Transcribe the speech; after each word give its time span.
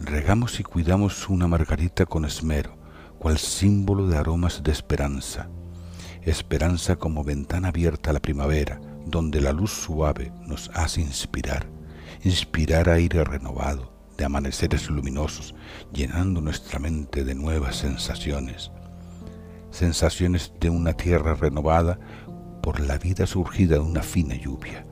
Regamos 0.00 0.60
y 0.60 0.62
cuidamos 0.62 1.28
una 1.28 1.48
margarita 1.48 2.06
con 2.06 2.24
esmero, 2.24 2.76
cual 3.18 3.38
símbolo 3.38 4.06
de 4.06 4.16
aromas 4.16 4.62
de 4.62 4.70
esperanza. 4.70 5.48
Esperanza 6.22 6.96
como 6.96 7.24
ventana 7.24 7.68
abierta 7.68 8.10
a 8.10 8.12
la 8.12 8.20
primavera, 8.20 8.80
donde 9.06 9.40
la 9.40 9.52
luz 9.52 9.72
suave 9.72 10.32
nos 10.46 10.70
hace 10.74 11.00
inspirar, 11.00 11.66
inspirar 12.22 12.88
aire 12.88 13.24
renovado, 13.24 13.92
de 14.16 14.24
amaneceres 14.24 14.88
luminosos, 14.88 15.54
llenando 15.92 16.40
nuestra 16.40 16.78
mente 16.78 17.24
de 17.24 17.34
nuevas 17.34 17.76
sensaciones. 17.76 18.70
Sensaciones 19.70 20.52
de 20.60 20.70
una 20.70 20.92
tierra 20.92 21.34
renovada 21.34 21.98
por 22.62 22.80
la 22.80 22.98
vida 22.98 23.26
surgida 23.26 23.74
de 23.74 23.80
una 23.80 24.02
fina 24.02 24.34
lluvia 24.36 24.86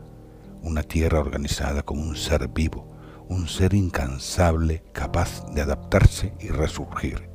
una 0.67 0.83
tierra 0.83 1.21
organizada 1.21 1.83
como 1.83 2.03
un 2.03 2.17
ser 2.17 2.49
vivo, 2.49 2.96
un 3.29 3.49
ser 3.49 3.75
incansable 3.75 4.83
capaz 4.93 5.45
de 5.53 5.63
adaptarse 5.63 6.35
y 6.41 6.49
resurgir, 6.49 7.29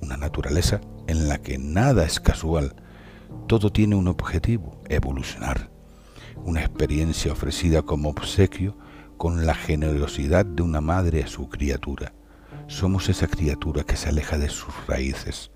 una 0.00 0.16
naturaleza 0.16 0.80
en 1.06 1.28
la 1.28 1.38
que 1.38 1.58
nada 1.58 2.04
es 2.04 2.20
casual, 2.20 2.74
todo 3.46 3.70
tiene 3.70 3.96
un 3.96 4.08
objetivo, 4.08 4.80
evolucionar, 4.88 5.70
una 6.44 6.60
experiencia 6.60 7.32
ofrecida 7.32 7.82
como 7.82 8.10
obsequio 8.10 8.76
con 9.16 9.46
la 9.46 9.54
generosidad 9.54 10.44
de 10.44 10.62
una 10.62 10.80
madre 10.80 11.22
a 11.22 11.26
su 11.26 11.48
criatura. 11.48 12.12
Somos 12.66 13.08
esa 13.08 13.26
criatura 13.26 13.84
que 13.84 13.96
se 13.96 14.08
aleja 14.08 14.38
de 14.38 14.48
sus 14.48 14.74
raíces, 14.86 15.50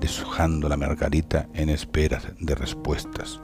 deshojando 0.00 0.68
la 0.68 0.76
margarita 0.76 1.48
en 1.54 1.68
espera 1.68 2.20
de 2.38 2.54
respuestas 2.54 3.40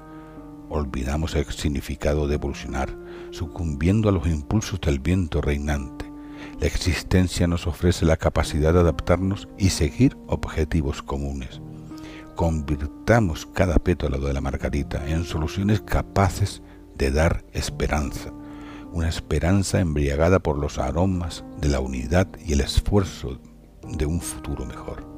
olvidamos 0.70 1.34
el 1.34 1.46
significado 1.46 2.26
de 2.26 2.34
evolucionar, 2.34 2.96
sucumbiendo 3.30 4.08
a 4.08 4.12
los 4.12 4.26
impulsos 4.26 4.80
del 4.80 4.98
viento 4.98 5.40
reinante. 5.40 6.10
La 6.60 6.66
existencia 6.66 7.46
nos 7.46 7.66
ofrece 7.66 8.04
la 8.04 8.16
capacidad 8.16 8.72
de 8.72 8.80
adaptarnos 8.80 9.48
y 9.58 9.70
seguir 9.70 10.16
objetivos 10.26 11.02
comunes. 11.02 11.60
Convirtamos 12.34 13.46
cada 13.46 13.76
pétalo 13.76 14.18
de 14.18 14.32
la 14.32 14.40
margarita 14.40 15.08
en 15.08 15.24
soluciones 15.24 15.80
capaces 15.80 16.62
de 16.96 17.10
dar 17.10 17.44
esperanza, 17.52 18.32
una 18.92 19.08
esperanza 19.08 19.80
embriagada 19.80 20.38
por 20.38 20.58
los 20.58 20.78
aromas 20.78 21.44
de 21.60 21.68
la 21.68 21.80
unidad 21.80 22.28
y 22.44 22.52
el 22.52 22.60
esfuerzo 22.60 23.40
de 23.88 24.06
un 24.06 24.20
futuro 24.20 24.64
mejor. 24.66 25.17